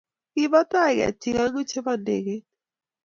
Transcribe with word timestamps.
Kibo 0.31 0.61
tai 0.71 0.93
ketiik 0.99 1.37
aeng'u 1.41 1.61
chebo 1.69 1.91
indegeit 1.97 2.45